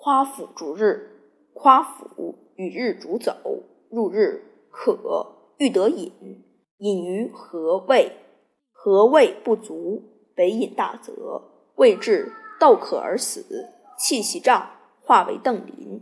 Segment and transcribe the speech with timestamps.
[0.00, 1.10] 夸父逐日，
[1.52, 3.34] 夸父与日逐走，
[3.90, 6.12] 入日渴欲得饮，
[6.78, 8.12] 饮于何渭，
[8.72, 10.02] 何渭不足，
[10.36, 11.42] 北饮大泽，
[11.74, 13.44] 未至，豆渴而死，
[13.98, 14.70] 气息胀，
[15.02, 16.00] 化为邓林。